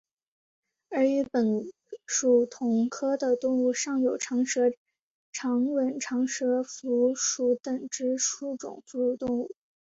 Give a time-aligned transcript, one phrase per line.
[0.89, 1.71] 而与本
[2.07, 4.43] 属同科的动物尚有长
[5.67, 9.51] 吻长舌蝠属等之数种哺乳动物。